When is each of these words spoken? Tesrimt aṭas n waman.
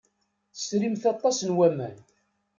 Tesrimt 0.53 1.03
aṭas 1.13 1.37
n 1.43 1.49
waman. 1.57 1.97